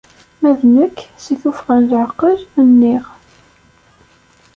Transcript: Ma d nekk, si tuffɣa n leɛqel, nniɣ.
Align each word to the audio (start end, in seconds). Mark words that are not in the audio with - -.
Ma 0.39 0.51
d 0.59 0.61
nekk, 0.75 0.97
si 1.23 1.33
tuffɣa 1.41 1.75
n 1.81 1.87
leɛqel, 1.89 2.39
nniɣ. 2.69 3.03